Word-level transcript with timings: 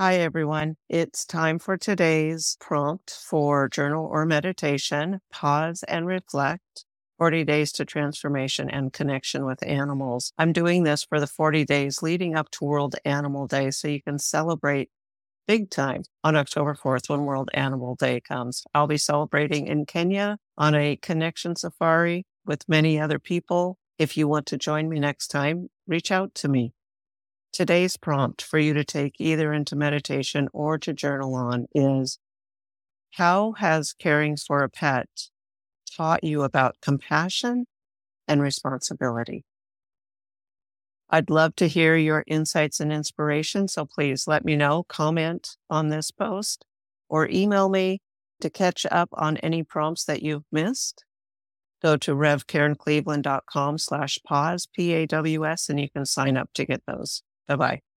Hi, 0.00 0.14
everyone. 0.14 0.76
It's 0.88 1.26
time 1.26 1.58
for 1.58 1.76
today's 1.76 2.56
prompt 2.58 3.10
for 3.10 3.68
journal 3.68 4.06
or 4.06 4.24
meditation. 4.24 5.20
Paws 5.30 5.82
and 5.82 6.06
reflect. 6.06 6.86
40 7.18 7.44
days 7.44 7.70
to 7.72 7.84
transformation 7.84 8.70
and 8.70 8.94
connection 8.94 9.44
with 9.44 9.62
animals. 9.62 10.32
I'm 10.38 10.54
doing 10.54 10.84
this 10.84 11.04
for 11.04 11.20
the 11.20 11.26
40 11.26 11.66
days 11.66 12.00
leading 12.00 12.34
up 12.34 12.50
to 12.52 12.64
World 12.64 12.96
Animal 13.04 13.46
Day 13.46 13.70
so 13.72 13.88
you 13.88 14.00
can 14.00 14.18
celebrate 14.18 14.88
big 15.46 15.68
time 15.68 16.04
on 16.24 16.34
October 16.34 16.74
4th 16.74 17.10
when 17.10 17.26
World 17.26 17.50
Animal 17.52 17.94
Day 17.94 18.22
comes. 18.22 18.64
I'll 18.72 18.86
be 18.86 18.96
celebrating 18.96 19.66
in 19.66 19.84
Kenya 19.84 20.38
on 20.56 20.74
a 20.74 20.96
connection 20.96 21.56
safari 21.56 22.24
with 22.46 22.66
many 22.66 22.98
other 22.98 23.18
people. 23.18 23.76
If 23.98 24.16
you 24.16 24.28
want 24.28 24.46
to 24.46 24.56
join 24.56 24.88
me 24.88 24.98
next 24.98 25.28
time, 25.28 25.68
reach 25.86 26.10
out 26.10 26.34
to 26.36 26.48
me. 26.48 26.72
Today's 27.52 27.96
prompt 27.96 28.42
for 28.42 28.58
you 28.58 28.72
to 28.74 28.84
take 28.84 29.14
either 29.18 29.52
into 29.52 29.74
meditation 29.74 30.48
or 30.52 30.78
to 30.78 30.92
journal 30.92 31.34
on 31.34 31.66
is 31.74 32.18
How 33.12 33.52
has 33.52 33.92
caring 33.92 34.36
for 34.36 34.62
a 34.62 34.68
pet 34.68 35.08
taught 35.96 36.22
you 36.22 36.42
about 36.42 36.76
compassion 36.80 37.66
and 38.28 38.40
responsibility? 38.40 39.44
I'd 41.10 41.28
love 41.28 41.56
to 41.56 41.66
hear 41.66 41.96
your 41.96 42.22
insights 42.28 42.78
and 42.78 42.92
inspiration. 42.92 43.66
So 43.66 43.84
please 43.84 44.28
let 44.28 44.44
me 44.44 44.54
know, 44.54 44.84
comment 44.84 45.56
on 45.68 45.88
this 45.88 46.12
post, 46.12 46.64
or 47.08 47.28
email 47.28 47.68
me 47.68 48.00
to 48.40 48.48
catch 48.48 48.86
up 48.92 49.08
on 49.14 49.36
any 49.38 49.64
prompts 49.64 50.04
that 50.04 50.22
you've 50.22 50.44
missed. 50.52 51.04
Go 51.82 51.96
to 51.96 52.14
revkarencleveland.com 52.14 53.78
slash 53.78 54.20
paws, 54.24 54.68
P 54.72 54.92
A 54.92 55.06
W 55.06 55.44
S, 55.44 55.68
and 55.68 55.80
you 55.80 55.90
can 55.90 56.06
sign 56.06 56.36
up 56.36 56.50
to 56.54 56.64
get 56.64 56.82
those. 56.86 57.22
Bye 57.50 57.56
bye. 57.56 57.80